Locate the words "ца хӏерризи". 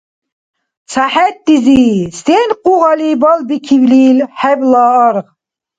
0.89-1.83